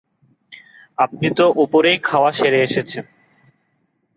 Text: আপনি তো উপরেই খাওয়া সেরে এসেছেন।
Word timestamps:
আপনি 0.97 1.27
তো 1.37 1.45
উপরেই 1.63 1.97
খাওয়া 1.99 2.31
সেরে 2.31 2.59
এসেছেন। 2.61 3.03